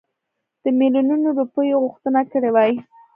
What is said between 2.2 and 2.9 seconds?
کړې وای.